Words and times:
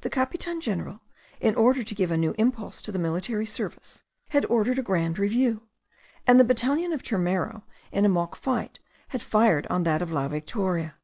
The 0.00 0.10
capitan 0.10 0.60
general, 0.60 1.00
in 1.40 1.54
order 1.54 1.84
to 1.84 1.94
give 1.94 2.10
a 2.10 2.16
new 2.16 2.34
impulse 2.36 2.82
to 2.82 2.90
the 2.90 2.98
military 2.98 3.46
service, 3.46 4.02
had 4.30 4.44
ordered 4.46 4.80
a 4.80 4.82
grand 4.82 5.16
review; 5.16 5.68
and 6.26 6.40
the 6.40 6.44
battalion 6.44 6.92
of 6.92 7.04
Turmero, 7.04 7.62
in 7.92 8.04
a 8.04 8.08
mock 8.08 8.34
fight, 8.34 8.80
had 9.10 9.22
fired 9.22 9.68
on 9.68 9.84
that 9.84 10.02
of 10.02 10.10
La 10.10 10.26
Victoria. 10.26 10.96